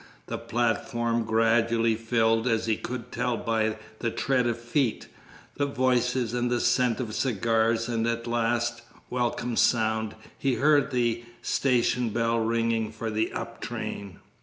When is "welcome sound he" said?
9.11-10.55